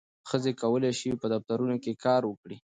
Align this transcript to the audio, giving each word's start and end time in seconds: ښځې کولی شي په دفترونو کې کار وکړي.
ښځې 0.29 0.51
کولی 0.61 0.91
شي 0.99 1.11
په 1.21 1.27
دفترونو 1.33 1.75
کې 1.83 1.99
کار 2.05 2.21
وکړي. 2.27 2.57